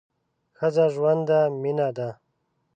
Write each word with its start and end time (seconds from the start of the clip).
ښځه 0.57 0.85
ژوند 0.93 1.21
ده، 1.29 1.39
مینه 1.61 1.89
ده 1.97 2.09